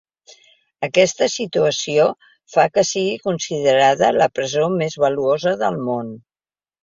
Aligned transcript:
Aquesta 0.85 1.25
situació 1.33 2.07
fa 2.53 2.65
que 2.77 2.85
sigui 2.91 3.13
considerada 3.27 4.11
la 4.17 4.29
presó 4.39 4.67
més 4.81 4.99
valuosa 5.05 5.57
del 5.65 5.81
món. 5.91 6.11